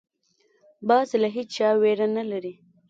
[0.87, 2.53] باز له هېچا ویره نه لري